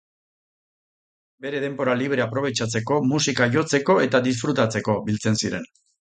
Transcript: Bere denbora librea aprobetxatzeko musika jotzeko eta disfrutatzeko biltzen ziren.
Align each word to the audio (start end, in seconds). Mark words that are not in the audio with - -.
Bere 1.45 1.59
denbora 1.65 1.93
librea 1.99 2.25
aprobetxatzeko 2.31 2.97
musika 3.09 3.47
jotzeko 3.57 3.97
eta 4.07 4.23
disfrutatzeko 4.29 4.97
biltzen 5.11 5.39
ziren. 5.43 5.69